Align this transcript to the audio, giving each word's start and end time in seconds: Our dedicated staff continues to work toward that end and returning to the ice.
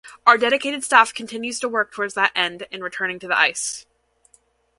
Our 0.25 0.35
dedicated 0.35 0.83
staff 0.83 1.13
continues 1.13 1.59
to 1.59 1.69
work 1.69 1.91
toward 1.93 2.15
that 2.15 2.31
end 2.35 2.65
and 2.71 2.81
returning 2.83 3.19
to 3.19 3.27
the 3.27 3.37
ice. 3.37 3.85